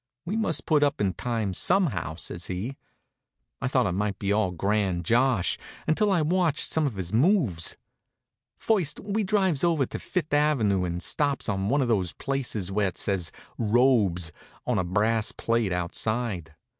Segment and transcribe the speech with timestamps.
[0.25, 2.75] "We must put in the time somehow," says he.
[3.61, 7.13] I thought it might be all a grand josh, until I'd watched some of his
[7.13, 7.77] moves.
[8.57, 12.87] First we drives over to Fift' avenue and stops at one of those places where
[12.87, 14.31] it says "Robes"
[14.65, 16.55] on a brass plate outside.